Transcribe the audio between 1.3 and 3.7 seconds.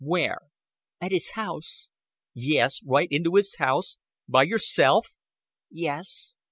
house." "Yes, right into his